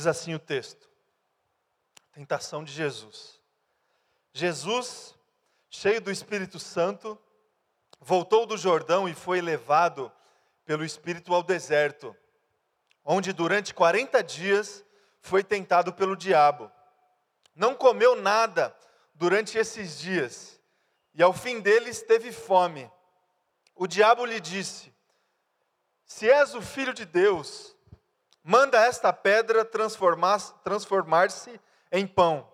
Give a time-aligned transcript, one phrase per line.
[0.00, 0.88] Diz assim o texto:
[2.10, 3.38] Tentação de Jesus.
[4.32, 5.14] Jesus,
[5.68, 7.18] cheio do Espírito Santo,
[8.00, 10.10] voltou do Jordão e foi levado
[10.64, 12.16] pelo Espírito ao deserto,
[13.04, 14.82] onde durante 40 dias
[15.20, 16.72] foi tentado pelo diabo.
[17.54, 18.74] Não comeu nada
[19.14, 20.58] durante esses dias,
[21.12, 22.90] e ao fim deles teve fome.
[23.74, 24.94] O diabo lhe disse:
[26.06, 27.76] Se és o filho de Deus,
[28.42, 31.28] manda esta pedra transformar-se transformar
[31.92, 32.50] em pão.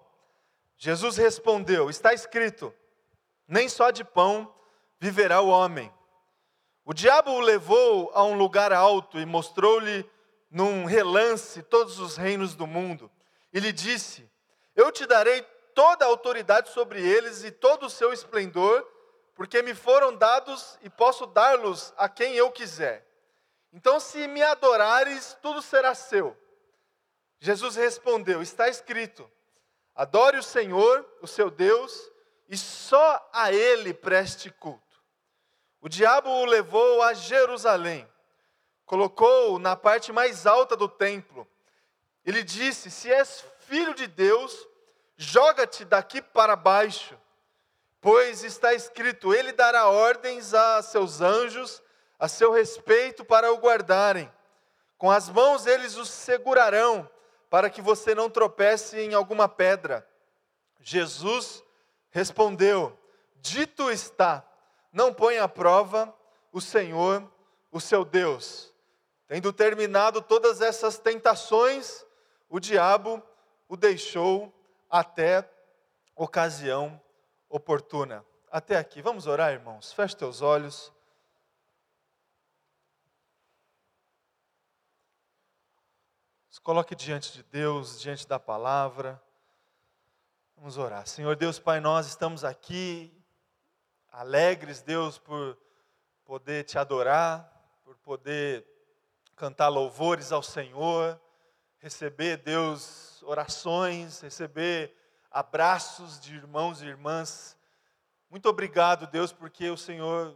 [0.77, 2.75] Jesus respondeu: Está escrito:
[3.47, 4.53] Nem só de pão
[4.99, 5.93] viverá o homem.
[6.85, 10.09] O diabo o levou a um lugar alto e mostrou-lhe
[10.51, 13.11] num relance todos os reinos do mundo.
[13.53, 14.31] E lhe disse:
[14.75, 15.43] Eu te darei
[15.75, 18.87] toda a autoridade sobre eles e todo o seu esplendor,
[19.35, 23.06] porque me foram dados e posso dar-los a quem eu quiser.
[23.77, 26.35] Então, se me adorares, tudo será seu.
[27.39, 29.31] Jesus respondeu: Está escrito:
[29.95, 32.11] Adore o Senhor, o seu Deus,
[32.49, 34.99] e só a Ele preste culto.
[35.79, 38.11] O diabo o levou a Jerusalém,
[38.87, 41.47] colocou-o na parte mais alta do templo.
[42.25, 44.67] Ele disse: Se és filho de Deus,
[45.19, 47.15] joga-te daqui para baixo,
[48.01, 51.83] pois está escrito: Ele dará ordens a seus anjos
[52.19, 54.33] a seu respeito para o guardarem.
[54.99, 57.09] Com as mãos eles os segurarão
[57.51, 60.07] para que você não tropece em alguma pedra.
[60.81, 61.63] Jesus
[62.11, 62.99] respondeu:
[63.37, 64.45] Dito está,
[64.93, 66.15] não põe à prova
[66.53, 67.31] o Senhor,
[67.71, 68.73] o seu Deus.
[69.29, 72.05] Tendo terminado todas essas tentações,
[72.49, 73.23] o diabo
[73.69, 74.53] o deixou
[74.89, 75.49] até
[76.15, 77.01] ocasião
[77.49, 78.25] oportuna.
[78.51, 79.03] Até aqui.
[79.03, 79.93] Vamos orar, irmãos.
[79.93, 80.93] Feche teus olhos.
[86.57, 89.23] Se coloque diante de Deus, diante da palavra.
[90.57, 91.07] Vamos orar.
[91.07, 93.13] Senhor Deus, Pai, nós estamos aqui
[94.11, 95.59] alegres, Deus, por
[96.25, 97.47] poder te adorar,
[97.85, 98.67] por poder
[99.37, 101.21] cantar louvores ao Senhor,
[101.77, 104.97] receber, Deus, orações, receber
[105.31, 107.55] abraços de irmãos e irmãs.
[108.31, 110.35] Muito obrigado, Deus, porque o Senhor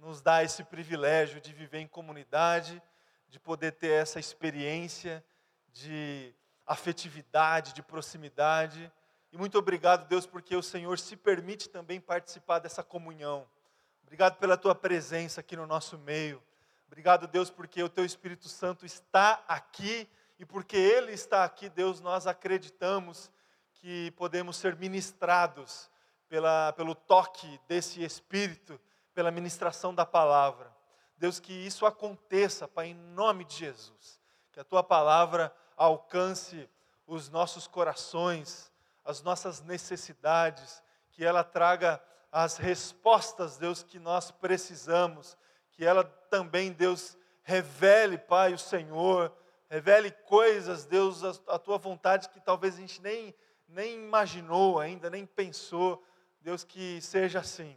[0.00, 2.82] nos dá esse privilégio de viver em comunidade,
[3.28, 5.24] de poder ter essa experiência
[5.72, 6.34] de
[6.66, 8.90] afetividade, de proximidade.
[9.32, 13.46] E muito obrigado, Deus, porque o Senhor se permite também participar dessa comunhão.
[14.02, 16.42] Obrigado pela tua presença aqui no nosso meio.
[16.86, 22.00] Obrigado, Deus, porque o teu Espírito Santo está aqui e porque ele está aqui, Deus,
[22.00, 23.30] nós acreditamos
[23.74, 25.90] que podemos ser ministrados
[26.28, 28.80] pela, pelo toque desse Espírito,
[29.14, 30.74] pela ministração da palavra.
[31.16, 34.20] Deus, que isso aconteça, Pai, em nome de Jesus.
[34.50, 35.54] Que a tua palavra
[35.84, 36.68] alcance
[37.06, 38.70] os nossos corações,
[39.02, 45.38] as nossas necessidades, que ela traga as respostas, Deus, que nós precisamos,
[45.72, 49.32] que ela também, Deus, revele, Pai, o Senhor,
[49.70, 53.34] revele coisas, Deus, a, tua vontade que talvez a gente nem,
[53.66, 56.04] nem imaginou ainda, nem pensou,
[56.42, 57.74] Deus, que seja assim,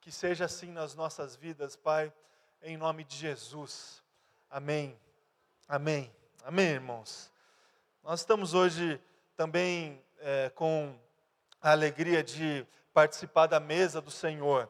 [0.00, 2.12] que seja assim nas nossas vidas, Pai,
[2.62, 4.02] em nome de Jesus.
[4.48, 4.98] Amém.
[5.68, 6.10] Amém.
[6.44, 7.31] Amém, irmãos.
[8.04, 9.00] Nós estamos hoje
[9.36, 10.92] também é, com
[11.60, 14.68] a alegria de participar da mesa do Senhor.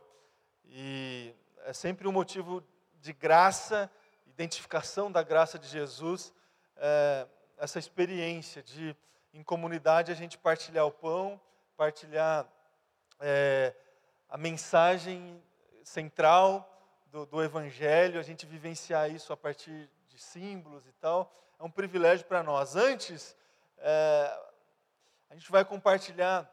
[0.66, 1.34] E
[1.64, 2.62] é sempre um motivo
[3.00, 3.90] de graça,
[4.26, 6.30] identificação da graça de Jesus,
[6.76, 7.26] é,
[7.56, 8.94] essa experiência de,
[9.32, 11.40] em comunidade, a gente partilhar o pão,
[11.74, 12.46] partilhar
[13.18, 13.74] é,
[14.28, 15.42] a mensagem
[15.82, 16.70] central
[17.06, 21.70] do, do Evangelho, a gente vivenciar isso a partir de símbolos e tal é um
[21.70, 22.74] privilégio para nós.
[22.74, 23.36] Antes,
[23.78, 24.36] é,
[25.30, 26.50] a gente vai compartilhar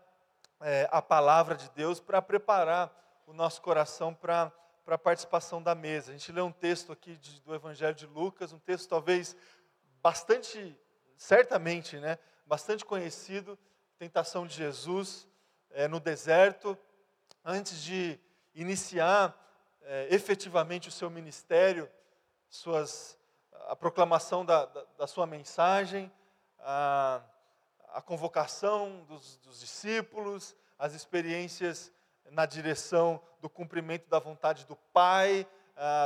[0.61, 2.93] é, a palavra de Deus para preparar
[3.25, 4.53] o nosso coração para
[4.85, 6.11] a participação da mesa.
[6.11, 9.35] A gente lê um texto aqui de, do Evangelho de Lucas, um texto talvez
[9.99, 10.79] bastante,
[11.17, 13.57] certamente, né, bastante conhecido,
[13.97, 15.27] tentação de Jesus
[15.71, 16.77] é, no deserto,
[17.43, 18.19] antes de
[18.53, 19.35] iniciar
[19.81, 21.89] é, efetivamente o seu ministério,
[22.47, 23.18] suas
[23.67, 26.11] a proclamação da, da, da sua mensagem,
[26.59, 27.21] a,
[27.93, 31.91] a convocação dos, dos, discípulos, as experiências
[32.31, 35.47] na direção do cumprimento da vontade do Pai,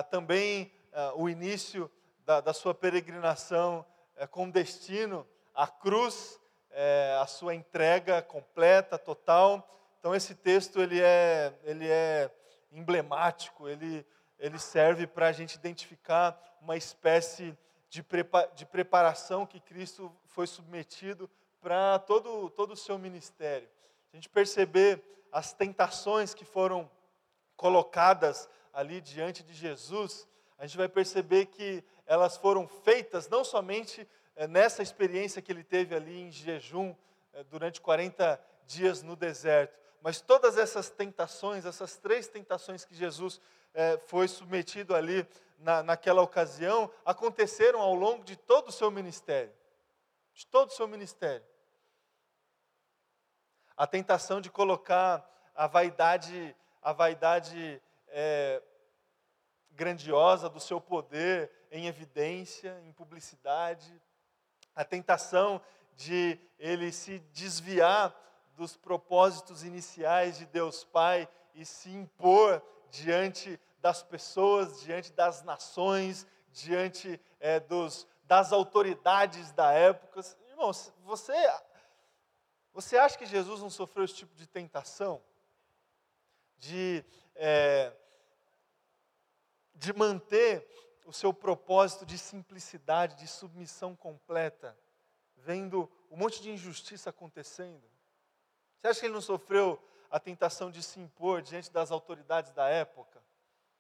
[0.10, 0.72] também
[1.16, 1.92] o início
[2.26, 3.86] da, da sua peregrinação
[4.16, 6.40] é, com destino à cruz,
[6.72, 9.68] é, a sua entrega completa, total.
[10.00, 12.32] Então esse texto ele é, ele é
[12.72, 14.06] emblemático, ele
[14.44, 17.58] ele serve para a gente identificar uma espécie
[17.90, 18.06] de,
[18.56, 21.30] de preparação que Cristo foi submetido
[21.62, 23.70] para todo, todo o seu ministério.
[24.12, 25.02] A gente perceber
[25.32, 26.92] as tentações que foram
[27.56, 34.06] colocadas ali diante de Jesus, a gente vai perceber que elas foram feitas não somente
[34.36, 36.94] é, nessa experiência que ele teve ali em jejum
[37.32, 43.40] é, durante 40 dias no deserto, mas todas essas tentações, essas três tentações que Jesus
[43.74, 45.26] é, foi submetido ali
[45.58, 49.54] na, naquela ocasião, aconteceram ao longo de todo o seu ministério.
[50.34, 51.46] De todo o seu ministério.
[53.78, 58.62] A tentação de colocar a vaidade, a vaidade é,
[59.72, 64.02] grandiosa do seu poder em evidência, em publicidade,
[64.76, 65.62] a tentação
[65.96, 68.14] de ele se desviar
[68.56, 76.26] dos propósitos iniciais de Deus Pai e se impor diante das pessoas, diante das nações,
[76.52, 80.22] diante é, dos, das autoridades da época.
[80.50, 81.34] Irmãos, você,
[82.72, 85.22] você acha que Jesus não sofreu esse tipo de tentação?
[86.58, 87.04] De,
[87.36, 87.92] é,
[89.76, 90.66] de manter
[91.06, 94.78] o seu propósito de simplicidade, de submissão completa,
[95.36, 97.93] vendo um monte de injustiça acontecendo?
[98.84, 99.82] Você acha que ele não sofreu
[100.12, 103.24] a tentação de se impor diante das autoridades da época?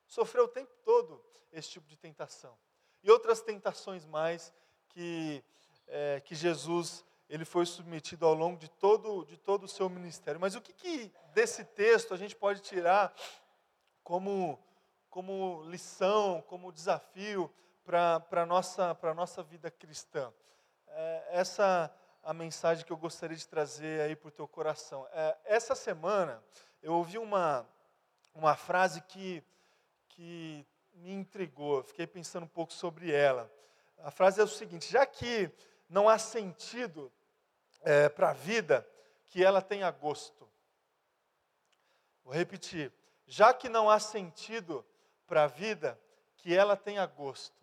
[0.07, 1.21] Sofreu o tempo todo
[1.51, 2.57] esse tipo de tentação.
[3.03, 4.53] E outras tentações mais
[4.87, 5.43] que,
[5.87, 10.39] é, que Jesus ele foi submetido ao longo de todo, de todo o seu ministério.
[10.39, 13.13] Mas o que, que desse texto a gente pode tirar
[14.05, 14.57] como,
[15.09, 17.53] como lição, como desafio
[17.83, 20.33] para a nossa, nossa vida cristã?
[20.87, 25.05] É, essa a mensagem que eu gostaria de trazer aí para o teu coração.
[25.11, 26.41] É, essa semana
[26.81, 27.67] eu ouvi uma,
[28.33, 29.43] uma frase que,
[30.07, 33.51] que me intrigou, fiquei pensando um pouco sobre ela.
[33.99, 35.51] A frase é o seguinte: já que
[35.89, 37.11] não há sentido
[37.81, 38.87] é, para a vida,
[39.25, 40.49] que ela tenha gosto.
[42.23, 42.91] Vou repetir:
[43.27, 44.85] já que não há sentido
[45.27, 45.99] para a vida,
[46.37, 47.61] que ela tenha gosto.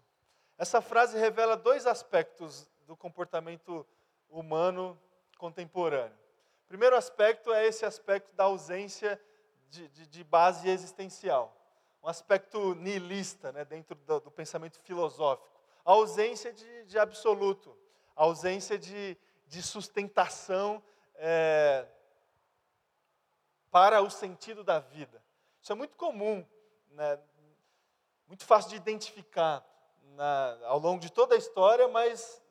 [0.58, 3.99] Essa frase revela dois aspectos do comportamento humano
[5.38, 6.16] contemporâneo.
[6.64, 9.20] O primeiro aspecto é esse aspecto da ausência
[9.68, 11.56] de, de, de base existencial,
[12.02, 15.60] um aspecto nihilista né, dentro do, do, pensamento filosófico.
[15.84, 17.76] A ausência de, de absoluto,
[18.14, 19.16] a ausência de,
[19.46, 20.82] de sustentação
[21.14, 21.86] é,
[23.70, 25.22] para o sentido da vida.
[25.62, 26.46] Isso é muito comum,
[26.90, 27.18] né,
[28.26, 29.64] muito fácil de identificar
[30.02, 32.42] na, ao longo de toda a história, mas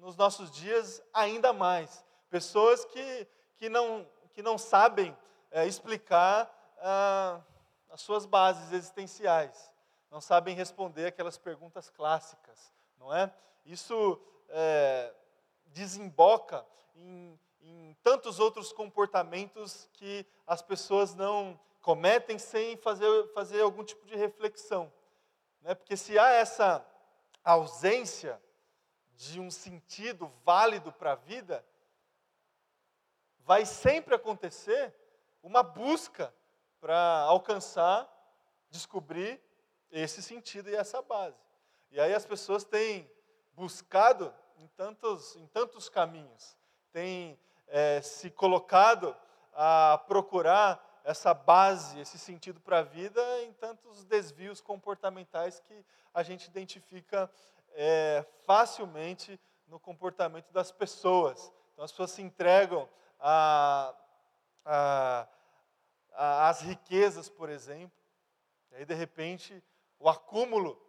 [0.00, 2.04] nos nossos dias ainda mais.
[2.30, 3.26] Pessoas que,
[3.56, 5.16] que, não, que não sabem
[5.50, 7.40] é, explicar ah,
[7.90, 9.72] as suas bases existenciais,
[10.10, 13.32] não sabem responder aquelas perguntas clássicas, não é?
[13.64, 15.12] Isso é,
[15.66, 16.64] desemboca
[16.94, 24.04] em, em tantos outros comportamentos que as pessoas não cometem sem fazer, fazer algum tipo
[24.06, 24.92] de reflexão.
[25.62, 25.74] Né?
[25.74, 26.84] Porque se há essa
[27.44, 28.40] ausência
[29.16, 31.64] de um sentido válido para a vida,
[33.40, 34.94] vai sempre acontecer
[35.42, 36.34] uma busca
[36.80, 38.08] para alcançar,
[38.70, 39.40] descobrir
[39.90, 41.40] esse sentido e essa base.
[41.90, 43.10] E aí as pessoas têm
[43.54, 46.56] buscado em tantos, em tantos caminhos,
[46.92, 47.38] têm
[47.68, 49.16] é, se colocado
[49.54, 56.22] a procurar essa base, esse sentido para a vida em tantos desvios comportamentais que a
[56.22, 57.30] gente identifica
[57.76, 61.52] é, facilmente no comportamento das pessoas.
[61.72, 62.88] Então, as pessoas se entregam
[66.14, 67.96] às riquezas, por exemplo,
[68.70, 69.62] e aí, de repente,
[69.98, 70.80] o acúmulo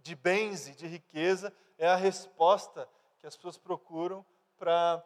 [0.00, 4.26] de bens e de riqueza é a resposta que as pessoas procuram
[4.58, 5.04] para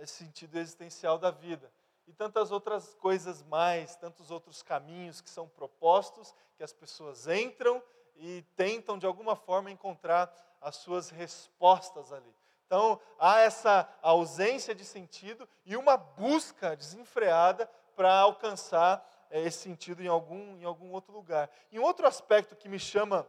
[0.00, 1.72] esse sentido existencial da vida.
[2.06, 7.82] E tantas outras coisas mais, tantos outros caminhos que são propostos, que as pessoas entram
[8.16, 12.34] e tentam de alguma forma encontrar as suas respostas ali.
[12.66, 20.02] Então, há essa ausência de sentido e uma busca desenfreada para alcançar é, esse sentido
[20.02, 21.50] em algum, em algum outro lugar.
[21.70, 23.28] E um outro aspecto que me chama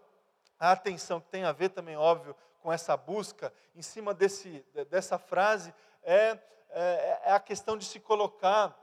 [0.59, 5.19] a atenção, que tem a ver também, óbvio, com essa busca, em cima desse, dessa
[5.19, 6.39] frase, é,
[6.69, 8.75] é, é a questão de se colocar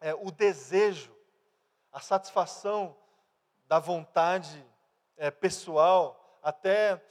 [0.00, 1.14] é, o desejo,
[1.92, 2.96] a satisfação
[3.66, 4.66] da vontade
[5.16, 7.02] é, pessoal até,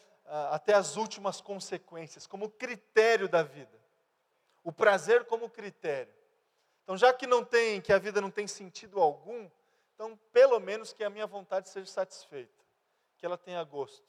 [0.51, 3.79] até as últimas consequências, como critério da vida.
[4.63, 6.13] O prazer como critério.
[6.83, 9.49] Então, já que não tem, que a vida não tem sentido algum,
[9.95, 12.63] então pelo menos que a minha vontade seja satisfeita,
[13.17, 14.05] que ela tenha gosto.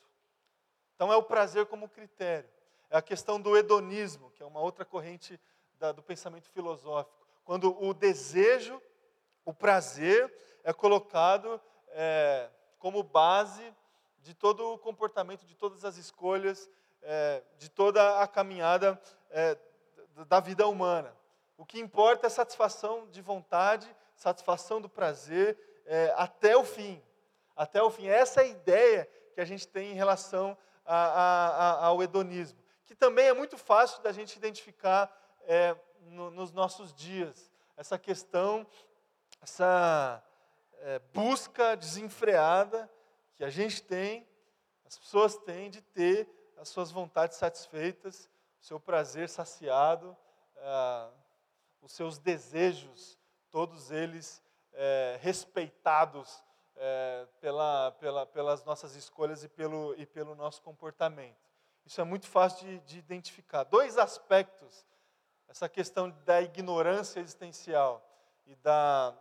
[0.95, 2.49] Então é o prazer como critério.
[2.91, 5.41] É a questão do hedonismo, que é uma outra corrente
[5.79, 7.27] da, do pensamento filosófico.
[7.45, 8.81] Quando o desejo,
[9.45, 10.33] o prazer
[10.63, 12.49] é colocado é,
[12.79, 13.75] como base
[14.25, 16.69] de todo o comportamento, de todas as escolhas,
[17.03, 18.99] é, de toda a caminhada
[19.31, 19.57] é,
[20.27, 21.15] da vida humana.
[21.59, 27.03] O que importa é satisfação de vontade, satisfação do prazer é, até o fim.
[27.55, 28.07] Até o fim.
[28.09, 32.59] Essa é a ideia que a gente tem em relação a, a, a, ao hedonismo,
[32.87, 37.53] que também é muito fácil da gente identificar é, no, nos nossos dias.
[37.77, 38.67] Essa questão,
[39.43, 40.25] essa
[40.79, 42.91] é, busca desenfreada
[43.37, 44.27] que a gente tem,
[44.85, 50.17] as pessoas têm de ter as suas vontades satisfeitas, o seu prazer saciado,
[50.59, 51.11] ah,
[51.83, 53.19] os seus desejos,
[53.51, 56.43] todos eles é, respeitados
[56.77, 61.37] é, pela, pela, pelas nossas escolhas e pelo, e pelo nosso comportamento.
[61.85, 63.65] Isso é muito fácil de, de identificar.
[63.65, 64.87] Dois aspectos,
[65.49, 68.03] essa questão da ignorância existencial
[68.47, 69.15] e da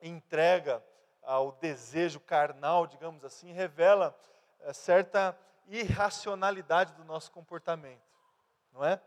[0.00, 0.84] entrega
[1.26, 4.18] ao desejo carnal, digamos assim, revela
[4.60, 8.06] é, certa irracionalidade do nosso comportamento,
[8.72, 9.00] não é?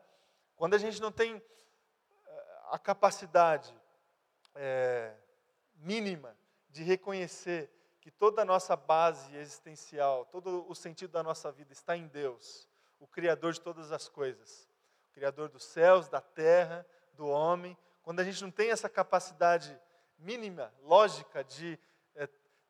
[0.56, 1.42] Quando a gente não tem
[2.70, 3.74] a capacidade
[4.54, 5.14] é,
[5.76, 6.36] mínima
[6.70, 11.98] de reconhecer que toda a nossa base existencial, todo o sentido da nossa vida está
[11.98, 12.68] em Deus,
[13.00, 14.70] o Criador de todas as coisas,
[15.10, 17.78] o Criador dos céus, da terra, do homem.
[18.04, 19.78] Quando a gente não tem essa capacidade
[20.18, 21.80] mínima, lógica, de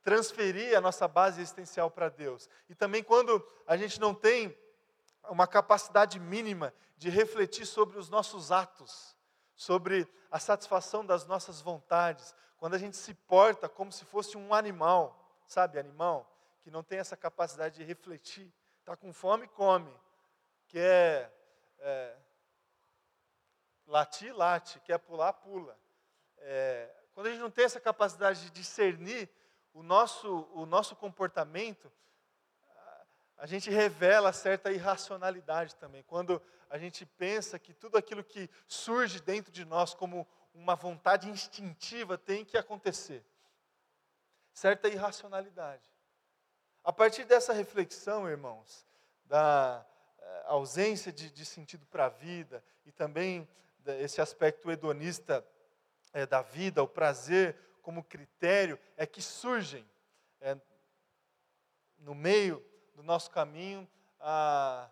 [0.01, 4.57] transferir a nossa base existencial para Deus, e também quando a gente não tem
[5.29, 9.15] uma capacidade mínima de refletir sobre os nossos atos,
[9.55, 14.53] sobre a satisfação das nossas vontades, quando a gente se porta como se fosse um
[14.53, 16.29] animal, sabe, animal,
[16.61, 19.93] que não tem essa capacidade de refletir, está com fome, come,
[20.67, 21.33] quer
[21.79, 22.15] é,
[23.87, 25.77] latir, late, quer pular, pula.
[26.37, 29.29] É, quando a gente não tem essa capacidade de discernir
[29.73, 31.91] o nosso, o nosso comportamento,
[33.37, 36.03] a gente revela certa irracionalidade também.
[36.03, 41.29] Quando a gente pensa que tudo aquilo que surge dentro de nós como uma vontade
[41.29, 43.25] instintiva tem que acontecer.
[44.53, 45.89] Certa irracionalidade.
[46.83, 48.85] A partir dessa reflexão, irmãos,
[49.23, 49.85] da
[50.17, 53.47] eh, ausência de, de sentido para a vida e também
[53.85, 55.45] esse aspecto hedonista
[56.13, 59.87] é, da vida, o prazer como critério, é que surgem
[60.41, 60.57] é,
[61.97, 62.63] no meio
[62.95, 63.87] do nosso caminho
[64.19, 64.89] a,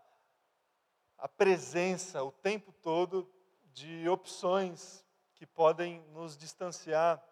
[1.18, 3.30] a presença o tempo todo
[3.74, 7.24] de opções que podem nos distanciar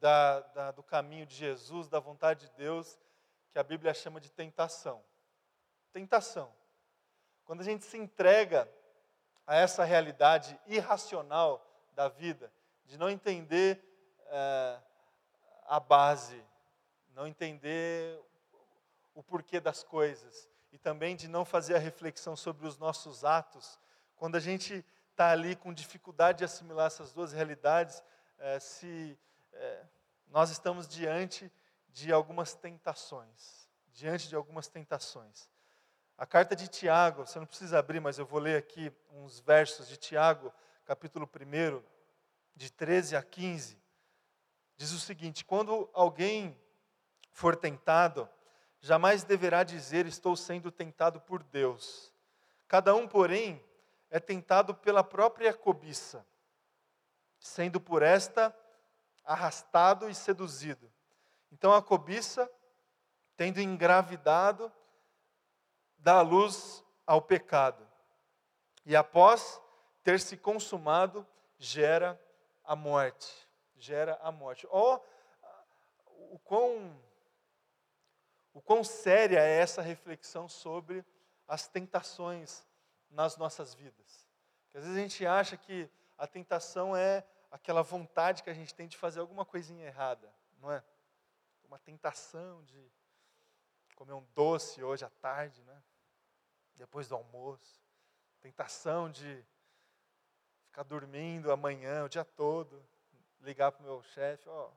[0.00, 2.98] da, da, do caminho de Jesus, da vontade de Deus,
[3.50, 5.02] que a Bíblia chama de tentação.
[5.92, 6.52] Tentação.
[7.44, 8.68] Quando a gente se entrega
[9.46, 11.64] a essa realidade irracional
[11.94, 12.52] da vida,
[12.84, 13.82] de não entender
[14.30, 14.78] é,
[15.66, 16.42] a base,
[17.14, 18.20] não entender
[19.14, 23.78] o porquê das coisas e também de não fazer a reflexão sobre os nossos atos,
[24.16, 28.02] quando a gente está ali com dificuldade de assimilar essas duas realidades,
[28.38, 29.18] é, se
[29.52, 29.84] é,
[30.28, 31.50] nós estamos diante
[31.88, 35.48] de algumas tentações, diante de algumas tentações.
[36.16, 39.88] A carta de Tiago, você não precisa abrir, mas eu vou ler aqui uns versos
[39.88, 40.52] de Tiago,
[40.84, 41.82] capítulo 1,
[42.54, 43.76] de 13 a 15.
[44.78, 46.56] Diz o seguinte: Quando alguém
[47.32, 48.28] for tentado,
[48.80, 52.14] jamais deverá dizer estou sendo tentado por Deus.
[52.68, 53.62] Cada um, porém,
[54.08, 56.24] é tentado pela própria cobiça,
[57.38, 58.56] sendo por esta
[59.24, 60.90] arrastado e seduzido.
[61.50, 62.50] Então a cobiça,
[63.36, 64.72] tendo engravidado,
[65.98, 67.86] dá luz ao pecado.
[68.86, 69.60] E após
[70.02, 71.26] ter se consumado,
[71.58, 72.18] gera
[72.64, 73.47] a morte.
[73.78, 74.66] Gera a morte.
[74.70, 77.00] Ó, oh, o quão
[78.52, 81.04] o quão séria é essa reflexão sobre
[81.46, 82.66] as tentações
[83.08, 84.28] nas nossas vidas.
[84.64, 88.74] Porque às vezes a gente acha que a tentação é aquela vontade que a gente
[88.74, 90.82] tem de fazer alguma coisinha errada, não é?
[91.64, 92.92] Uma tentação de
[93.94, 95.82] comer um doce hoje à tarde, né?
[96.74, 97.80] Depois do almoço.
[98.40, 99.44] Tentação de
[100.64, 102.84] ficar dormindo amanhã, o dia todo,
[103.40, 104.72] ligar para o meu chefe, ó, oh,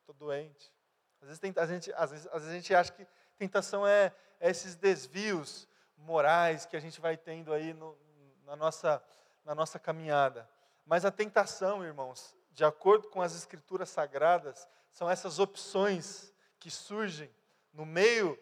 [0.00, 0.72] estou doente.
[1.20, 4.12] Às vezes, tem, a, gente, às, vezes, às vezes a gente acha que tentação é,
[4.38, 7.96] é esses desvios morais que a gente vai tendo aí no,
[8.44, 9.02] na, nossa,
[9.44, 10.48] na nossa caminhada.
[10.86, 17.30] Mas a tentação, irmãos, de acordo com as escrituras sagradas, são essas opções que surgem
[17.72, 18.38] no meio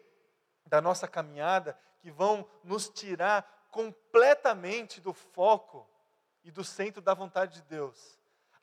[0.65, 5.87] da nossa caminhada que vão nos tirar completamente do foco
[6.43, 8.18] e do centro da vontade de Deus,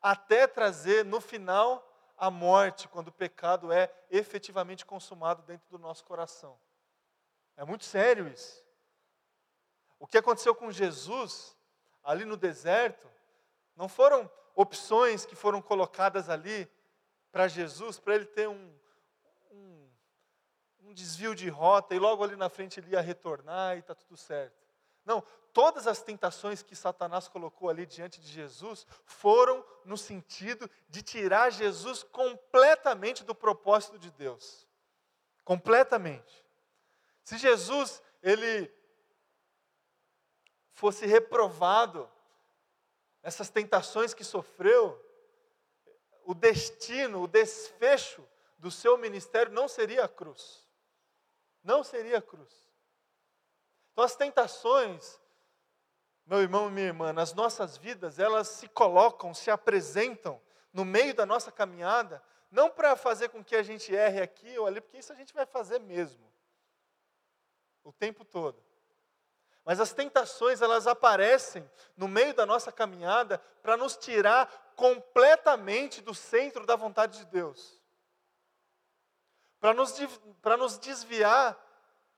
[0.06, 1.84] até trazer no final
[2.16, 6.56] a morte, quando o pecado é efetivamente consumado dentro do nosso coração.
[7.56, 8.64] É muito sério isso.
[9.98, 11.56] O que aconteceu com Jesus,
[12.04, 13.10] ali no deserto,
[13.74, 16.70] não foram opções que foram colocadas ali
[17.32, 18.72] para Jesus, para ele ter um,
[19.50, 19.90] um,
[20.84, 24.16] um, desvio de rota e logo ali na frente ele ia retornar e está tudo
[24.16, 24.65] certo.
[25.06, 25.22] Não,
[25.52, 31.50] todas as tentações que Satanás colocou ali diante de Jesus foram no sentido de tirar
[31.50, 34.66] Jesus completamente do propósito de Deus.
[35.44, 36.44] Completamente.
[37.22, 38.70] Se Jesus, ele
[40.72, 42.10] fosse reprovado
[43.22, 45.02] essas tentações que sofreu,
[46.24, 50.66] o destino, o desfecho do seu ministério não seria a cruz.
[51.62, 52.65] Não seria a cruz.
[53.96, 55.18] Então as tentações,
[56.26, 60.38] meu irmão e minha irmã, nas nossas vidas, elas se colocam, se apresentam
[60.70, 64.66] no meio da nossa caminhada, não para fazer com que a gente erre aqui ou
[64.66, 66.30] ali, porque isso a gente vai fazer mesmo.
[67.82, 68.62] O tempo todo.
[69.64, 76.14] Mas as tentações, elas aparecem no meio da nossa caminhada para nos tirar completamente do
[76.14, 77.80] centro da vontade de Deus.
[79.58, 79.94] Para nos,
[80.42, 81.65] para nos desviar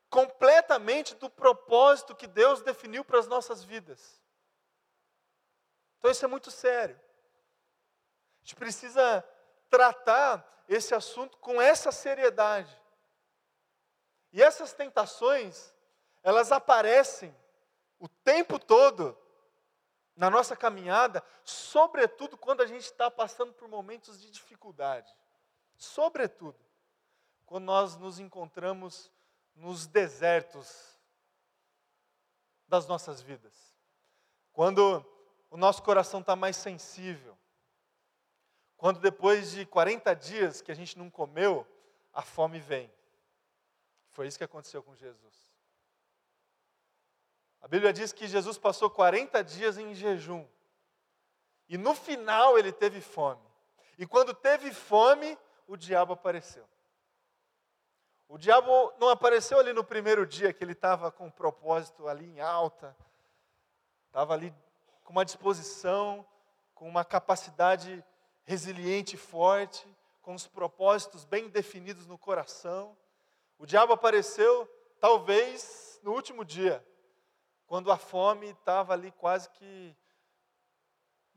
[0.09, 4.19] completamente do propósito que Deus definiu para as nossas vidas.
[5.97, 6.99] Então isso é muito sério.
[8.37, 9.23] A gente precisa
[9.69, 12.75] tratar esse assunto com essa seriedade.
[14.31, 15.73] E essas tentações,
[16.23, 17.35] elas aparecem
[17.99, 19.17] o tempo todo
[20.15, 25.13] na nossa caminhada, sobretudo quando a gente está passando por momentos de dificuldade.
[25.75, 26.59] Sobretudo,
[27.45, 29.11] quando nós nos encontramos
[29.59, 30.97] nos desertos
[32.67, 33.53] das nossas vidas.
[34.51, 35.05] Quando
[35.49, 37.37] o nosso coração está mais sensível.
[38.77, 41.67] Quando depois de 40 dias que a gente não comeu,
[42.13, 42.91] a fome vem.
[44.09, 45.49] Foi isso que aconteceu com Jesus.
[47.61, 50.47] A Bíblia diz que Jesus passou 40 dias em jejum.
[51.67, 53.43] E no final ele teve fome.
[53.97, 56.67] E quando teve fome, o diabo apareceu.
[58.29, 62.27] O diabo não apareceu ali no primeiro dia que ele estava com um propósito ali
[62.27, 62.95] em alta,
[64.05, 64.53] estava ali
[65.03, 66.23] com uma disposição,
[66.75, 68.05] com uma capacidade
[68.43, 69.83] resiliente e forte,
[70.21, 72.95] com os propósitos bem definidos no coração.
[73.57, 76.85] O diabo apareceu, talvez, no último dia,
[77.65, 79.97] quando a fome estava ali quase que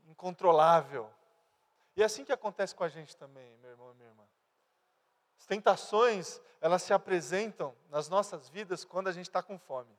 [0.05, 1.09] incontrolável.
[1.95, 4.23] E é assim que acontece com a gente também, meu irmão e minha irmã.
[5.43, 9.93] As tentações, elas se apresentam nas nossas vidas quando a gente está com fome.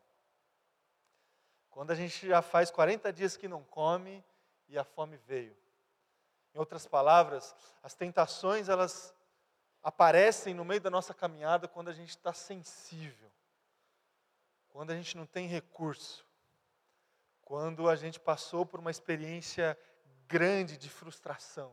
[1.69, 4.25] Quando a gente já faz 40 dias que não come
[4.69, 5.55] e a fome veio.
[6.55, 9.15] Em outras palavras, as tentações, elas
[9.83, 13.31] aparecem no meio da nossa caminhada quando a gente está sensível
[14.75, 16.27] quando a gente não tem recurso,
[17.43, 19.79] quando a gente passou por uma experiência
[20.27, 21.73] grande de frustração,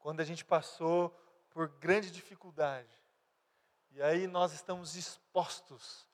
[0.00, 1.16] quando a gente passou
[1.52, 2.88] por grande dificuldade,
[3.90, 6.06] e aí nós estamos expostos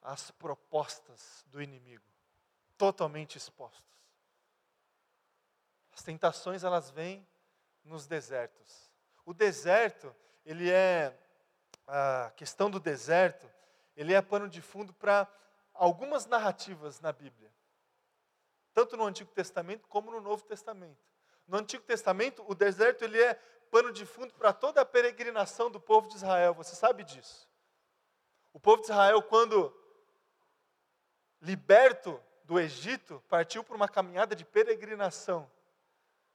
[0.00, 2.04] às propostas do inimigo,
[2.78, 3.84] totalmente expostos.
[5.92, 7.26] As tentações elas vêm
[7.82, 8.90] nos desertos.
[9.24, 11.18] O deserto, ele é
[11.86, 13.50] a questão do deserto,
[13.96, 15.26] ele é pano de fundo para
[15.72, 17.52] algumas narrativas na Bíblia,
[18.72, 21.04] tanto no Antigo Testamento como no Novo Testamento.
[21.46, 23.40] No Antigo Testamento, o deserto ele é
[23.76, 26.54] pano de fundo para toda a peregrinação do povo de Israel.
[26.54, 27.46] Você sabe disso?
[28.50, 29.70] O povo de Israel, quando
[31.42, 35.50] liberto do Egito, partiu para uma caminhada de peregrinação.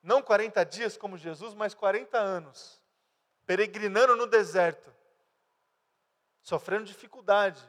[0.04, 2.80] Não 40 dias como Jesus, mas 40 anos,
[3.43, 4.93] peregrinando no deserto
[6.43, 7.67] sofrendo dificuldade,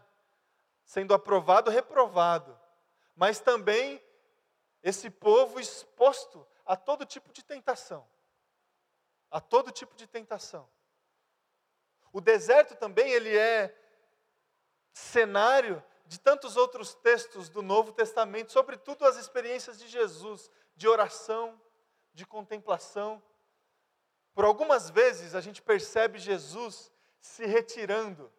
[0.84, 2.58] sendo aprovado reprovado,
[3.16, 4.02] mas também
[4.82, 8.06] esse povo exposto a todo tipo de tentação.
[9.32, 10.68] A todo tipo de tentação.
[12.12, 13.74] O deserto também ele é
[14.92, 21.58] cenário de tantos outros textos do Novo Testamento, sobretudo as experiências de Jesus, de oração,
[22.12, 23.22] de contemplação.
[24.34, 28.30] Por algumas vezes a gente percebe Jesus se retirando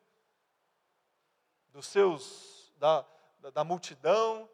[1.69, 3.03] dos seus, da,
[3.51, 4.47] da multidão,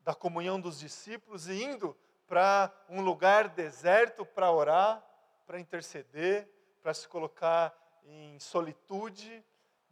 [0.00, 5.02] da comunhão dos discípulos e indo para um lugar deserto para orar,
[5.46, 6.48] para interceder,
[6.82, 9.44] para se colocar em solitude,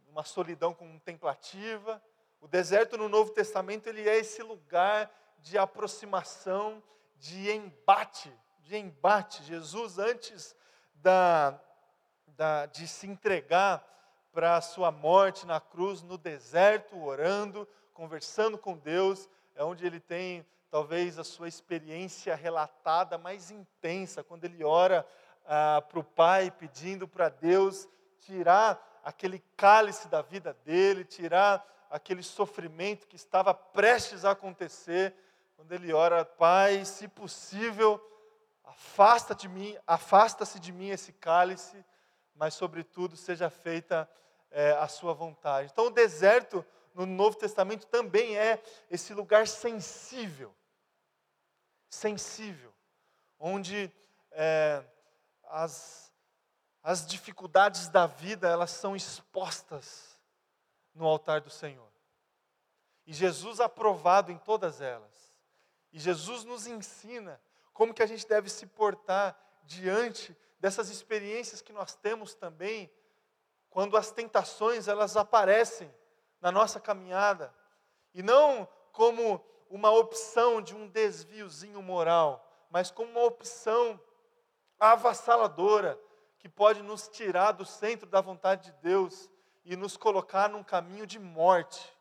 [0.09, 2.01] uma solidão contemplativa.
[2.41, 6.83] O deserto no Novo Testamento ele é esse lugar de aproximação,
[7.17, 9.43] de embate, de embate.
[9.43, 10.55] Jesus antes
[10.95, 11.59] da,
[12.27, 13.85] da, de se entregar
[14.31, 19.99] para a sua morte na cruz, no deserto, orando, conversando com Deus, é onde ele
[19.99, 25.07] tem talvez a sua experiência relatada mais intensa, quando ele ora
[25.45, 27.87] ah, para o Pai, pedindo para Deus
[28.19, 35.15] tirar aquele cálice da vida dele, tirar aquele sofrimento que estava prestes a acontecer,
[35.55, 38.01] quando ele ora, Pai, se possível,
[38.63, 41.85] afasta de mim, afasta-se de mim esse cálice,
[42.33, 44.09] mas sobretudo seja feita
[44.51, 45.69] é, a sua vontade.
[45.71, 50.53] Então o deserto no Novo Testamento também é esse lugar sensível.
[51.89, 52.73] Sensível,
[53.39, 53.91] onde
[54.31, 54.83] é,
[55.49, 56.11] as,
[56.83, 60.19] as dificuldades da vida elas são expostas
[60.93, 61.91] no altar do Senhor.
[63.05, 65.13] E Jesus aprovado em todas elas.
[65.91, 67.39] E Jesus nos ensina
[67.73, 72.91] como que a gente deve se portar diante dessas experiências que nós temos também
[73.69, 75.93] quando as tentações elas aparecem
[76.39, 77.53] na nossa caminhada
[78.13, 83.99] e não como uma opção de um desviozinho moral, mas como uma opção
[84.79, 85.99] avassaladora
[86.39, 89.29] que pode nos tirar do centro da vontade de Deus
[89.63, 91.91] e nos colocar num caminho de morte,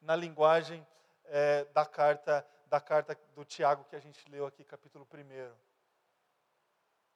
[0.00, 0.86] na linguagem
[1.24, 5.18] é, da carta da carta do Tiago que a gente leu aqui, capítulo 1.
[5.18, 5.54] O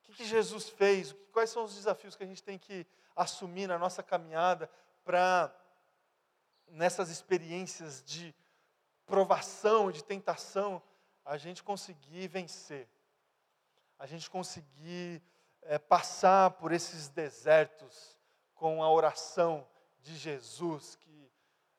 [0.03, 1.15] que, que Jesus fez?
[1.31, 4.71] Quais são os desafios que a gente tem que assumir na nossa caminhada
[5.05, 5.55] para,
[6.69, 8.35] nessas experiências de
[9.05, 10.83] provação, de tentação,
[11.25, 12.89] a gente conseguir vencer,
[14.03, 15.23] a gente conseguir
[15.63, 18.19] é, passar por esses desertos
[18.53, 19.65] com a oração
[20.01, 21.31] de Jesus, que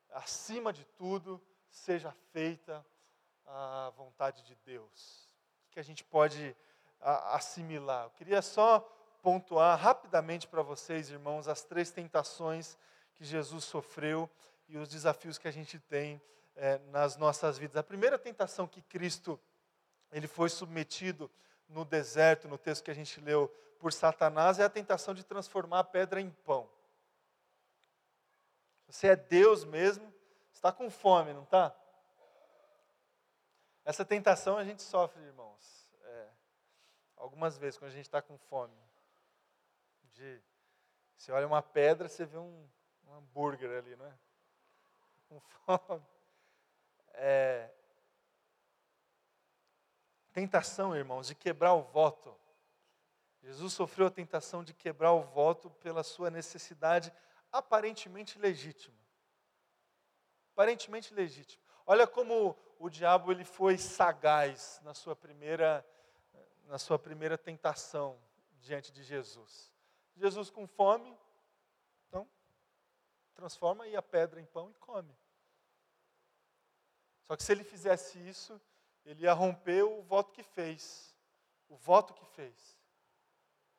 [0.10, 2.86] acima de tudo seja feita
[3.46, 5.30] a vontade de Deus.
[5.68, 6.56] O que a gente pode
[7.02, 8.06] a, assimilar?
[8.06, 8.80] Eu queria só
[9.22, 12.78] pontuar rapidamente para vocês, irmãos, as três tentações
[13.16, 14.30] que Jesus sofreu
[14.70, 16.22] e os desafios que a gente tem
[16.56, 17.76] é, nas nossas vidas.
[17.76, 19.38] A primeira tentação que Cristo
[20.10, 21.30] ele foi submetido
[21.74, 23.48] no deserto, no texto que a gente leu,
[23.80, 26.70] por Satanás, é a tentação de transformar a pedra em pão.
[28.88, 30.14] Você é Deus mesmo,
[30.54, 31.76] está com fome, não está?
[33.84, 36.30] Essa tentação a gente sofre, irmãos, é,
[37.18, 38.78] algumas vezes quando a gente está com fome.
[40.14, 40.42] De,
[41.18, 42.70] você olha uma pedra, você vê um,
[43.06, 44.14] um hambúrguer ali, não é?
[45.28, 46.06] Com fome.
[47.16, 47.70] É,
[50.34, 52.36] tentação, irmãos, de quebrar o voto.
[53.42, 57.14] Jesus sofreu a tentação de quebrar o voto pela sua necessidade
[57.52, 58.98] aparentemente legítima.
[60.54, 61.64] Aparentemente legítima.
[61.86, 65.86] Olha como o diabo ele foi sagaz na sua primeira
[66.66, 68.18] na sua primeira tentação
[68.62, 69.72] diante de Jesus.
[70.16, 71.16] Jesus com fome,
[72.08, 72.28] então
[73.36, 75.16] transforma aí a pedra em pão e come.
[77.24, 78.60] Só que se ele fizesse isso,
[79.06, 81.14] ele ia romper o voto que fez.
[81.70, 82.78] O voto que fez.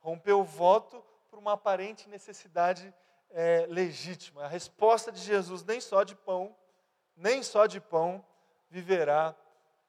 [0.01, 2.93] Rompeu o voto por uma aparente necessidade
[3.31, 4.45] é, legítima.
[4.45, 6.55] A resposta de Jesus, nem só de pão,
[7.17, 8.25] nem só de pão
[8.71, 9.35] viverá,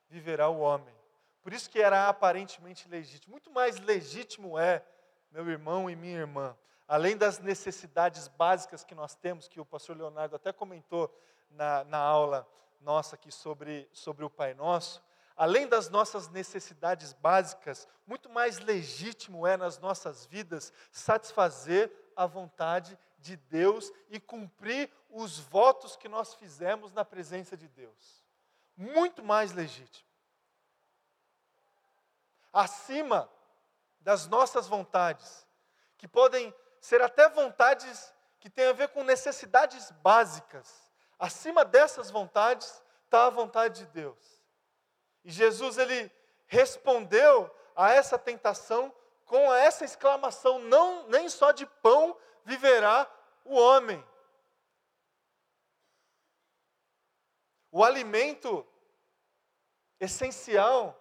[0.10, 0.94] viverá o homem.
[1.42, 3.32] Por isso que era aparentemente legítimo.
[3.32, 4.84] Muito mais legítimo é,
[5.32, 9.98] meu irmão e minha irmã, além das necessidades básicas que nós temos, que o pastor
[9.98, 11.14] Leonardo até comentou
[11.50, 12.48] na, na aula
[12.80, 15.04] nossa aqui sobre, sobre o Pai Nosso,
[15.36, 22.98] além das nossas necessidades básicas, muito mais legítimo é nas nossas vidas satisfazer a vontade
[23.20, 28.24] de Deus e cumprir os votos que nós fizemos na presença de Deus.
[28.76, 30.08] Muito mais legítimo.
[32.52, 33.30] Acima
[34.00, 35.46] das nossas vontades,
[35.98, 40.86] que podem ser até vontades que têm a ver com necessidades básicas
[41.18, 44.35] Acima dessas vontades está a vontade de Deus.
[45.26, 46.12] E Jesus ele
[46.46, 48.94] respondeu a essa tentação
[49.26, 53.12] com essa exclamação: não nem só de pão viverá
[53.44, 54.06] o homem.
[57.72, 58.66] O alimento
[60.00, 60.98] essencial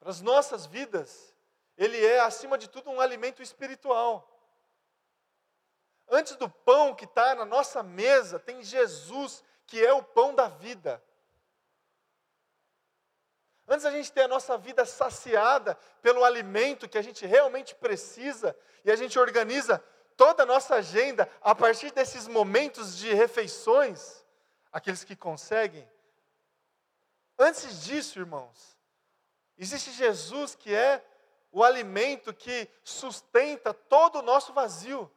[0.00, 1.32] para as nossas vidas,
[1.76, 4.28] ele é acima de tudo um alimento espiritual.
[6.08, 10.48] Antes do pão que está na nossa mesa, tem Jesus, que é o pão da
[10.48, 11.02] vida.
[13.68, 18.56] Antes a gente ter a nossa vida saciada pelo alimento que a gente realmente precisa,
[18.84, 19.82] e a gente organiza
[20.16, 24.24] toda a nossa agenda a partir desses momentos de refeições,
[24.72, 25.88] aqueles que conseguem.
[27.38, 28.78] Antes disso, irmãos,
[29.58, 31.04] existe Jesus que é
[31.50, 35.10] o alimento que sustenta todo o nosso vazio,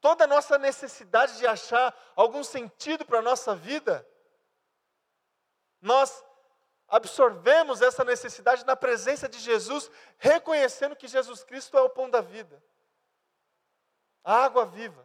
[0.00, 4.06] toda a nossa necessidade de achar algum sentido para a nossa vida.
[5.80, 6.24] Nós
[6.88, 12.20] absorvemos essa necessidade na presença de Jesus, reconhecendo que Jesus Cristo é o pão da
[12.20, 12.62] vida,
[14.22, 15.04] a água viva.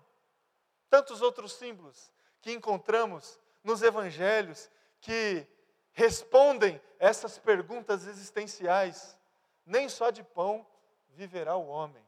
[0.89, 5.47] Tantos outros símbolos que encontramos nos evangelhos que
[5.93, 9.17] respondem essas perguntas existenciais.
[9.65, 10.67] Nem só de pão
[11.09, 12.03] viverá o homem,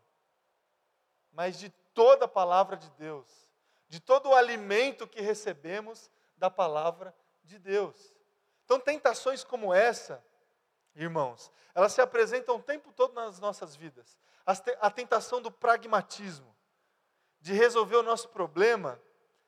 [1.32, 3.28] mas de toda a palavra de Deus,
[3.88, 8.14] de todo o alimento que recebemos da palavra de Deus.
[8.66, 10.24] Então, tentações como essa,
[10.96, 14.18] irmãos, elas se apresentam o tempo todo nas nossas vidas.
[14.80, 16.56] A tentação do pragmatismo,
[17.40, 19.02] de resolver o nosso problema,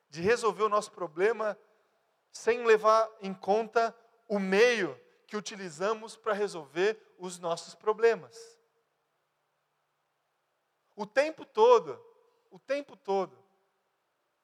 [0.10, 1.58] de resolver o nosso problema
[2.32, 3.96] sem levar em conta
[4.28, 8.58] o meio que utilizamos para resolver os nossos problemas.
[10.96, 12.02] O tempo todo,
[12.50, 13.38] o tempo todo,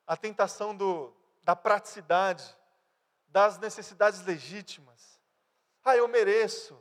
[0.06, 2.58] a tentação do, da praticidade,
[3.32, 5.20] das necessidades legítimas.
[5.84, 6.78] Ah, eu mereço.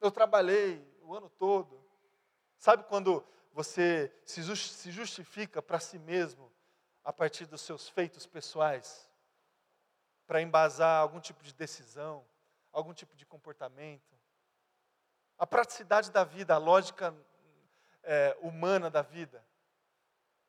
[0.00, 1.82] Eu trabalhei o ano todo.
[2.58, 4.42] Sabe quando você se
[4.90, 6.52] justifica para si mesmo
[7.04, 9.08] a partir dos seus feitos pessoais?
[10.26, 12.26] Para embasar algum tipo de decisão,
[12.72, 14.18] algum tipo de comportamento?
[15.38, 17.14] A praticidade da vida, a lógica
[18.02, 19.44] é, humana da vida.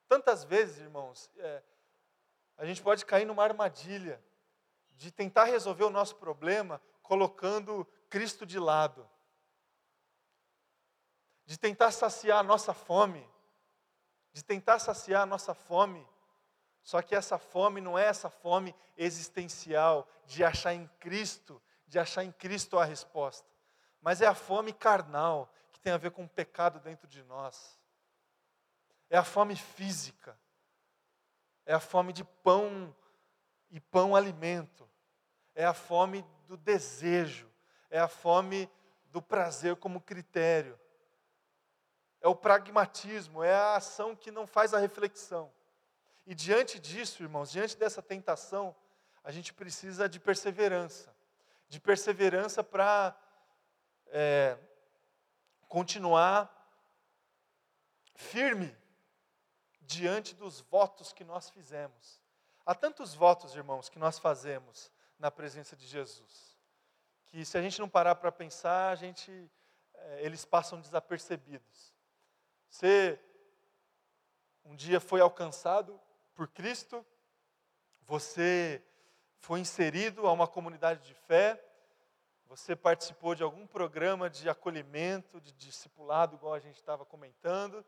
[0.07, 1.63] Tantas vezes, irmãos, é,
[2.57, 4.23] a gente pode cair numa armadilha
[4.95, 9.09] de tentar resolver o nosso problema colocando Cristo de lado,
[11.45, 13.27] de tentar saciar a nossa fome,
[14.31, 16.07] de tentar saciar a nossa fome.
[16.81, 22.23] Só que essa fome não é essa fome existencial de achar em Cristo, de achar
[22.23, 23.47] em Cristo a resposta,
[24.01, 27.79] mas é a fome carnal que tem a ver com o pecado dentro de nós.
[29.09, 30.37] É a fome física
[31.65, 32.95] é a fome de pão
[33.69, 34.87] e pão alimento,
[35.55, 37.49] é a fome do desejo,
[37.89, 38.69] é a fome
[39.05, 40.79] do prazer como critério,
[42.21, 45.51] é o pragmatismo, é a ação que não faz a reflexão.
[46.25, 48.75] E diante disso, irmãos, diante dessa tentação,
[49.23, 51.13] a gente precisa de perseverança,
[51.67, 53.15] de perseverança para
[54.07, 54.57] é,
[55.67, 56.49] continuar
[58.15, 58.75] firme
[59.93, 62.21] diante dos votos que nós fizemos.
[62.65, 66.57] Há tantos votos, irmãos, que nós fazemos na presença de Jesus,
[67.27, 69.31] que se a gente não parar para pensar, a gente,
[69.93, 71.93] é, eles passam desapercebidos.
[72.69, 73.19] Você
[74.65, 75.99] um dia foi alcançado
[76.33, 77.05] por Cristo,
[78.07, 78.81] você
[79.39, 81.61] foi inserido a uma comunidade de fé,
[82.45, 87.85] você participou de algum programa de acolhimento, de discipulado, igual a gente estava comentando,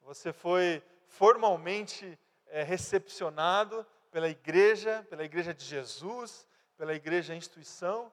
[0.00, 8.12] você foi formalmente é, recepcionado pela igreja, pela igreja de Jesus, pela igreja instituição.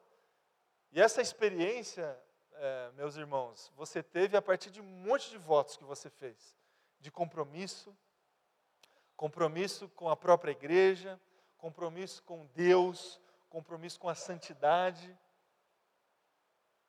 [0.91, 2.19] E essa experiência,
[2.53, 6.57] é, meus irmãos, você teve a partir de um monte de votos que você fez,
[6.99, 7.95] de compromisso,
[9.15, 11.19] compromisso com a própria igreja,
[11.57, 15.17] compromisso com Deus, compromisso com a santidade.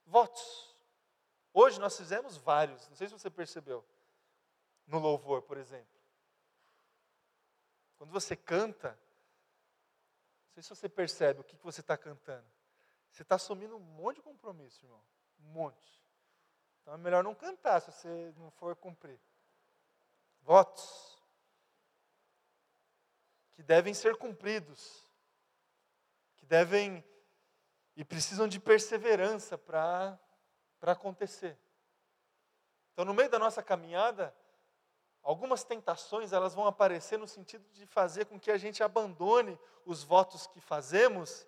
[0.04, 0.74] Votos.
[1.52, 3.84] Hoje nós fizemos vários, não sei se você percebeu,
[4.86, 5.93] no louvor, por exemplo.
[7.96, 12.46] Quando você canta, não sei se você percebe o que, você está cantando.
[13.10, 15.02] Você está assumindo um monte de compromisso, irmão.
[15.40, 16.02] Um monte.
[16.82, 19.20] Então é melhor não cantar se você não for cumprir.
[20.42, 21.18] Votos
[23.54, 25.08] que devem ser cumpridos,
[26.36, 27.04] que devem
[27.96, 30.18] e precisam de perseverança para
[30.82, 31.58] acontecer.
[32.92, 34.34] Então, no meio da nossa caminhada,
[35.24, 40.04] Algumas tentações elas vão aparecer no sentido de fazer com que a gente abandone os
[40.04, 41.46] votos que fazemos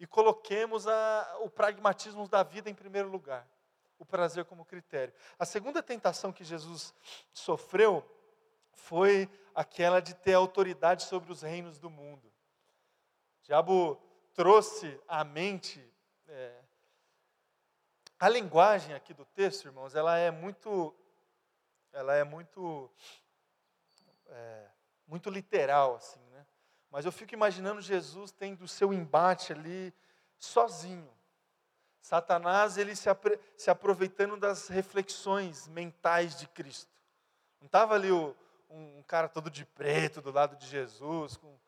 [0.00, 3.48] e coloquemos a, o pragmatismo da vida em primeiro lugar,
[4.00, 5.14] o prazer como critério.
[5.38, 6.92] A segunda tentação que Jesus
[7.32, 8.04] sofreu
[8.72, 12.26] foi aquela de ter autoridade sobre os reinos do mundo.
[12.26, 13.94] O diabo
[14.34, 15.88] trouxe à mente
[16.26, 16.60] é,
[18.18, 20.92] a linguagem aqui do texto, irmãos, ela é muito
[21.92, 22.90] ela é muito,
[24.26, 24.66] é,
[25.06, 26.46] muito literal, assim, né?
[26.90, 29.94] Mas eu fico imaginando Jesus tendo o seu embate ali
[30.38, 31.10] sozinho.
[32.00, 33.08] Satanás, ele se,
[33.56, 36.90] se aproveitando das reflexões mentais de Cristo.
[37.60, 38.34] Não estava ali o,
[38.70, 41.58] um, cara todo de preto do lado de Jesus, com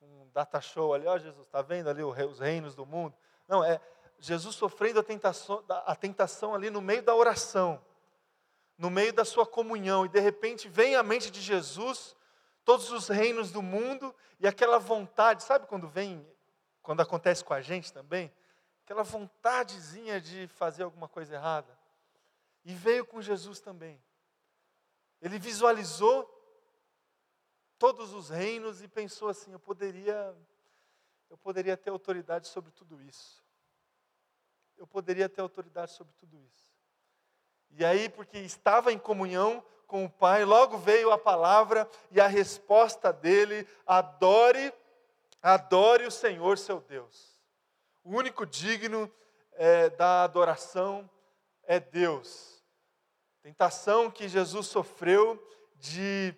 [0.00, 3.16] um data show ali, ó Jesus, está vendo ali os reinos do mundo?
[3.46, 3.80] Não, é
[4.18, 7.80] Jesus sofrendo a tentação, a tentação ali no meio da oração,
[8.78, 12.16] no meio da sua comunhão, e de repente vem à mente de Jesus
[12.64, 16.24] todos os reinos do mundo e aquela vontade, sabe quando vem,
[16.80, 18.32] quando acontece com a gente também?
[18.84, 21.78] Aquela vontadezinha de fazer alguma coisa errada.
[22.64, 24.00] E veio com Jesus também.
[25.20, 26.34] Ele visualizou
[27.78, 30.36] todos os reinos e pensou assim: eu poderia,
[31.28, 33.42] eu poderia ter autoridade sobre tudo isso.
[34.76, 36.67] Eu poderia ter autoridade sobre tudo isso.
[37.70, 42.26] E aí, porque estava em comunhão com o Pai, logo veio a palavra e a
[42.26, 44.72] resposta dele: adore,
[45.42, 47.38] adore o Senhor seu Deus.
[48.04, 49.10] O único digno
[49.52, 51.08] é, da adoração
[51.64, 52.62] é Deus.
[53.42, 55.42] Tentação que Jesus sofreu
[55.76, 56.34] de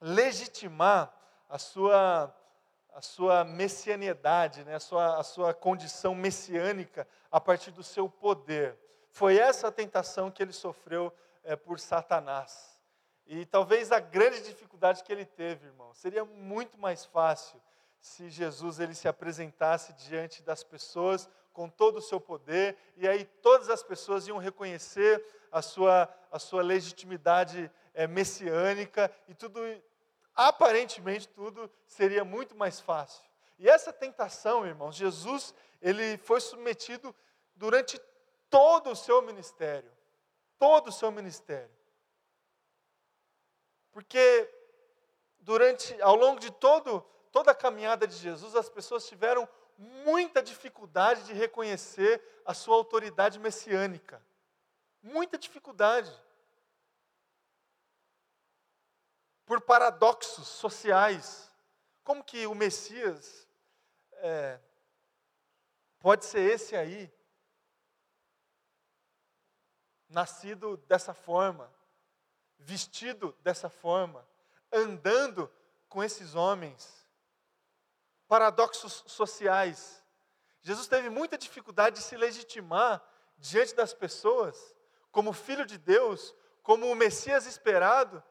[0.00, 1.14] legitimar
[1.48, 2.34] a sua,
[2.92, 4.74] a sua messianidade, né?
[4.74, 8.78] a, sua, a sua condição messiânica a partir do seu poder.
[9.14, 11.12] Foi essa a tentação que ele sofreu
[11.44, 12.80] é, por Satanás.
[13.24, 17.62] E talvez a grande dificuldade que ele teve, irmão, seria muito mais fácil
[18.00, 23.24] se Jesus ele se apresentasse diante das pessoas com todo o seu poder, e aí
[23.24, 29.60] todas as pessoas iam reconhecer a sua, a sua legitimidade é, messiânica, e tudo,
[30.34, 33.24] aparentemente, tudo seria muito mais fácil.
[33.60, 37.14] E essa tentação, irmãos, Jesus, ele foi submetido
[37.54, 37.96] durante
[38.54, 39.90] todo o seu ministério.
[40.60, 41.76] Todo o seu ministério.
[43.90, 44.48] Porque
[45.40, 47.00] durante, ao longo de todo,
[47.32, 53.40] toda a caminhada de Jesus, as pessoas tiveram muita dificuldade de reconhecer a sua autoridade
[53.40, 54.24] messiânica.
[55.02, 56.12] Muita dificuldade.
[59.44, 61.50] Por paradoxos sociais.
[62.04, 63.48] Como que o Messias
[64.12, 64.60] é,
[65.98, 67.12] pode ser esse aí?
[70.08, 71.72] Nascido dessa forma,
[72.58, 74.26] vestido dessa forma,
[74.72, 75.50] andando
[75.88, 77.04] com esses homens
[78.26, 80.02] paradoxos sociais.
[80.62, 83.02] Jesus teve muita dificuldade de se legitimar
[83.36, 84.74] diante das pessoas
[85.10, 88.22] como filho de Deus, como o Messias esperado.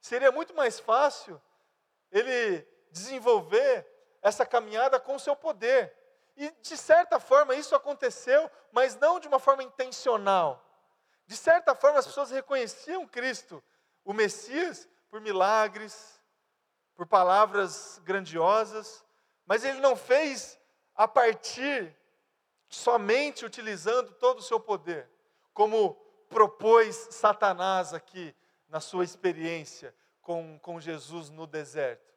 [0.00, 1.40] Seria muito mais fácil
[2.10, 3.86] ele desenvolver
[4.20, 5.92] essa caminhada com o seu poder.
[6.36, 10.64] E de certa forma isso aconteceu, mas não de uma forma intencional.
[11.26, 13.62] De certa forma as pessoas reconheciam Cristo,
[14.04, 16.20] o Messias, por milagres,
[16.94, 19.04] por palavras grandiosas,
[19.46, 20.58] mas ele não fez
[20.94, 21.96] a partir
[22.68, 25.08] somente utilizando todo o seu poder,
[25.52, 25.94] como
[26.28, 28.34] propôs Satanás aqui
[28.68, 32.14] na sua experiência com, com Jesus no deserto.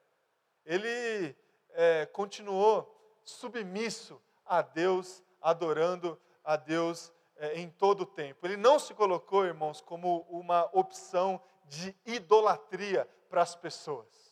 [0.65, 1.35] Ele
[1.71, 2.94] é, continuou
[3.25, 8.45] submisso a Deus, adorando a Deus é, em todo o tempo.
[8.45, 14.25] Ele não se colocou, irmãos, como uma opção de idolatria para as pessoas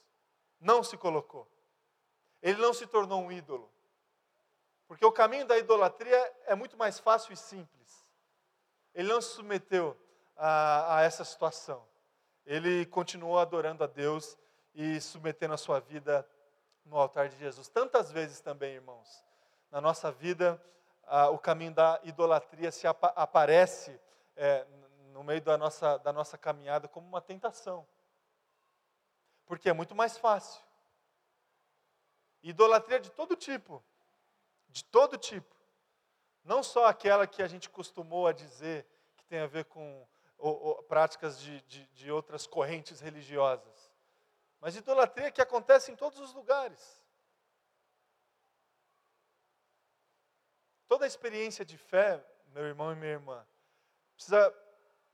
[0.64, 1.48] não se colocou.
[2.42, 3.70] Ele não se tornou um ídolo.
[4.88, 8.10] Porque o caminho da idolatria é muito mais fácil e simples.
[8.94, 9.98] Ele não se submeteu
[10.36, 11.86] a, a essa situação.
[12.46, 14.38] Ele continuou adorando a Deus
[14.74, 16.28] e submetendo a sua vida
[16.86, 17.68] no altar de Jesus.
[17.68, 19.24] Tantas vezes também, irmãos,
[19.72, 20.62] na nossa vida,
[21.32, 24.00] o caminho da idolatria se apa aparece
[24.36, 24.66] é,
[25.12, 27.88] no meio da nossa, da nossa caminhada como uma tentação.
[29.46, 30.62] Porque é muito mais fácil.
[32.42, 33.84] Idolatria de todo tipo.
[34.70, 35.56] De todo tipo.
[36.44, 40.06] Não só aquela que a gente costumou a dizer, que tem a ver com
[40.38, 43.93] ou, ou, práticas de, de, de outras correntes religiosas.
[44.64, 47.04] Mas idolatria que acontece em todos os lugares.
[50.88, 53.46] Toda experiência de fé, meu irmão e minha irmã,
[54.16, 54.56] precisa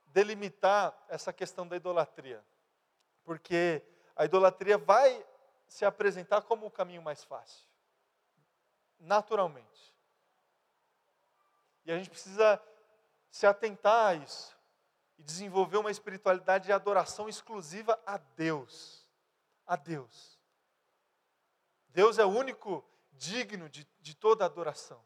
[0.05, 2.45] delimitar essa questão da idolatria.
[3.23, 3.81] Porque
[4.15, 5.25] a idolatria vai
[5.67, 7.65] se apresentar como o caminho mais fácil.
[8.99, 9.95] Naturalmente.
[11.85, 12.61] E a gente precisa
[13.31, 14.55] se atentar a isso
[15.17, 18.98] e desenvolver uma espiritualidade de adoração exclusiva a Deus.
[19.69, 20.39] A Deus.
[21.89, 24.99] Deus é o único digno de, de toda adoração.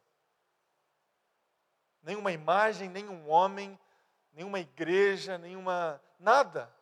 [2.02, 3.78] Nenhuma imagem, nenhum homem,
[4.32, 6.02] nenhuma igreja, nenhuma.
[6.18, 6.74] nada.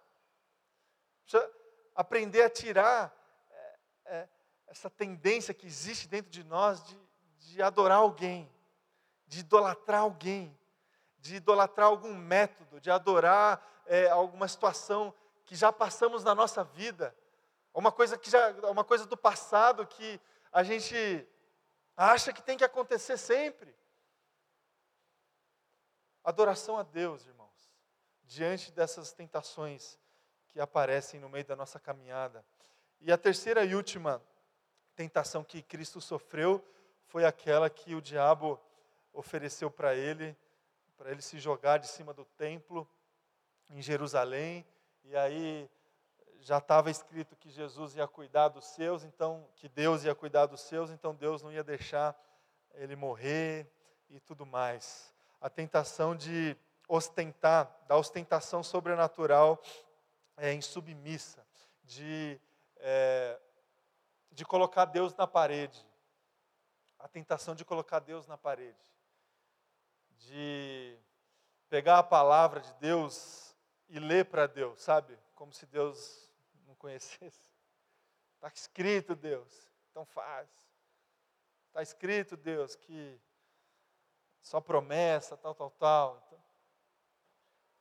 [1.23, 1.51] Precisa
[1.95, 3.11] aprender a tirar
[3.49, 4.29] é, é,
[4.67, 6.99] essa tendência que existe dentro de nós de,
[7.39, 8.47] de adorar alguém,
[9.25, 10.55] de idolatrar alguém,
[11.17, 15.11] de idolatrar algum método, de adorar é, alguma situação
[15.45, 17.15] que já passamos na nossa vida,
[17.73, 20.19] uma coisa que já, uma coisa do passado que
[20.51, 21.27] a gente
[21.95, 23.73] acha que tem que acontecer sempre.
[26.23, 27.73] Adoração a Deus, irmãos,
[28.23, 29.97] diante dessas tentações
[30.47, 32.45] que aparecem no meio da nossa caminhada.
[32.99, 34.21] E a terceira e última
[34.95, 36.63] tentação que Cristo sofreu
[37.07, 38.59] foi aquela que o diabo
[39.13, 40.37] ofereceu para ele,
[40.97, 42.87] para ele se jogar de cima do templo
[43.69, 44.65] em Jerusalém,
[45.03, 45.69] e aí
[46.41, 50.61] já estava escrito que Jesus ia cuidar dos seus, então que Deus ia cuidar dos
[50.61, 52.19] seus, então Deus não ia deixar
[52.73, 53.71] ele morrer
[54.09, 55.13] e tudo mais.
[55.39, 59.61] A tentação de ostentar, da ostentação sobrenatural
[60.35, 61.45] é, em submissa,
[61.83, 62.39] de,
[62.77, 63.39] é,
[64.31, 65.87] de colocar Deus na parede.
[66.99, 68.77] A tentação de colocar Deus na parede.
[70.17, 70.97] De
[71.69, 73.55] pegar a palavra de Deus
[73.87, 75.17] e ler para Deus, sabe?
[75.35, 76.20] Como se Deus
[76.81, 77.51] conhecesse.
[78.35, 80.49] Está escrito, Deus, então faz.
[81.67, 83.21] Está escrito, Deus, que
[84.41, 86.23] só promessa, tal, tal, tal.
[86.25, 86.43] Então,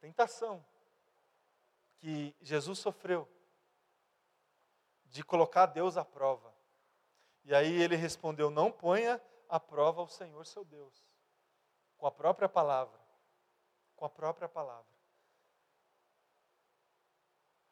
[0.00, 0.64] tentação
[1.96, 3.26] que Jesus sofreu
[5.06, 6.54] de colocar Deus à prova.
[7.42, 11.02] E aí ele respondeu: Não ponha à prova o Senhor seu Deus,
[11.96, 13.00] com a própria palavra.
[13.96, 14.99] Com a própria palavra.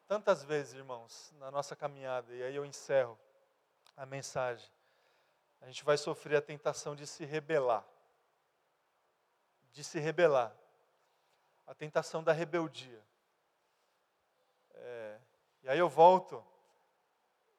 [0.09, 3.15] Tantas vezes, irmãos, na nossa caminhada, e aí eu encerro
[3.95, 4.67] a mensagem,
[5.61, 7.85] a gente vai sofrer a tentação de se rebelar.
[9.71, 10.51] De se rebelar.
[11.67, 12.99] A tentação da rebeldia.
[14.73, 15.19] É,
[15.61, 16.43] e aí eu volto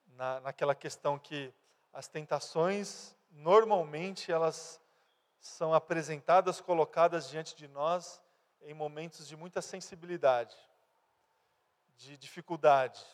[0.08, 1.54] na, naquela questão que
[1.92, 4.82] as tentações, normalmente, elas
[5.38, 8.20] são apresentadas, colocadas diante de nós
[8.62, 10.69] em momentos de muita sensibilidade
[12.00, 13.04] de dificuldade,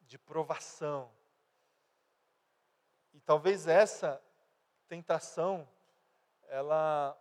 [0.00, 1.12] de provação.
[3.12, 4.22] E talvez essa
[4.88, 5.68] tentação
[6.48, 7.16] ela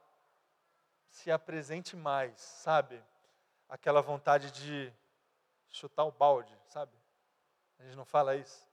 [1.09, 3.03] se apresente mais, sabe?
[3.67, 4.93] Aquela vontade de
[5.67, 6.93] chutar o balde, sabe?
[7.79, 8.65] A gente não fala isso.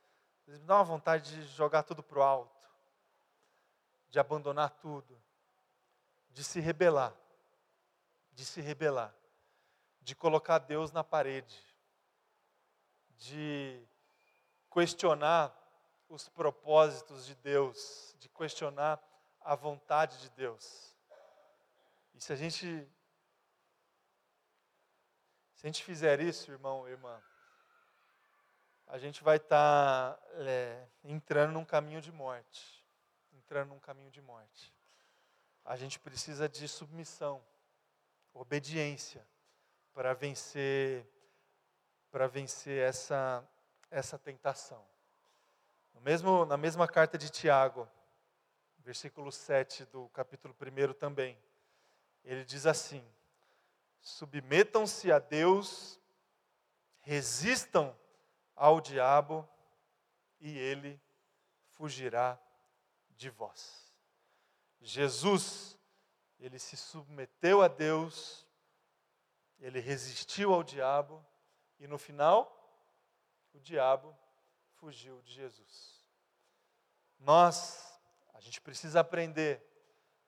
[0.47, 2.68] Me dá uma vontade de jogar tudo para o alto,
[4.09, 5.20] de abandonar tudo,
[6.30, 7.14] de se rebelar,
[8.32, 9.12] de se rebelar,
[10.01, 11.70] de colocar Deus na parede,
[13.21, 13.87] de
[14.73, 15.55] questionar
[16.09, 19.01] os propósitos de Deus, de questionar
[19.41, 20.97] a vontade de Deus.
[22.14, 22.89] E se a gente
[25.55, 27.23] se a gente fizer isso, irmão, irmã,
[28.87, 32.83] a gente vai estar tá, é, entrando num caminho de morte,
[33.31, 34.75] entrando num caminho de morte.
[35.62, 37.45] A gente precisa de submissão,
[38.33, 39.27] obediência
[39.93, 41.07] para vencer
[42.11, 43.47] para vencer essa,
[43.91, 44.85] essa tentação.
[45.95, 47.89] No mesmo, na mesma carta de Tiago,
[48.79, 51.39] versículo 7 do capítulo 1 também,
[52.25, 53.05] ele diz assim:
[54.01, 56.01] Submetam-se a Deus,
[57.01, 57.97] resistam
[58.57, 59.49] ao diabo,
[60.41, 61.01] e ele
[61.73, 62.39] fugirá
[63.17, 63.93] de vós.
[64.81, 65.79] Jesus,
[66.39, 68.47] ele se submeteu a Deus,
[69.59, 71.25] ele resistiu ao diabo,
[71.81, 72.57] e no final,
[73.55, 74.14] o diabo
[74.74, 76.05] fugiu de Jesus.
[77.18, 77.99] Nós,
[78.35, 79.66] a gente precisa aprender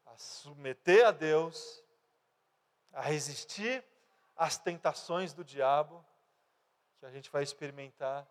[0.06, 1.84] a submeter a Deus,
[2.90, 3.84] a resistir
[4.34, 6.04] às tentações do diabo,
[6.98, 8.26] que a gente vai experimentar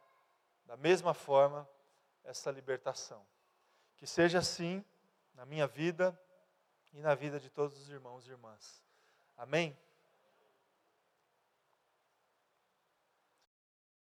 [0.65, 1.69] da mesma forma
[2.23, 3.25] essa libertação.
[3.97, 4.83] Que seja assim
[5.35, 6.19] na minha vida
[6.91, 8.83] e na vida de todos os irmãos e irmãs.
[9.37, 9.77] Amém?